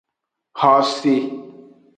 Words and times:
Xose. 0.59 1.15